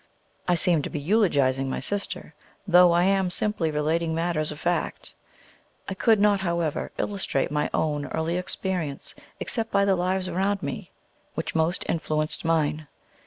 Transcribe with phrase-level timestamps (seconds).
[0.47, 2.33] I seem to be eulogizing my sister,
[2.67, 5.13] though I am simply relating matters of fact.
[5.87, 10.89] I could not, however, illustrate my own early experience, except by the lives around me
[11.35, 12.87] which most influenced mine.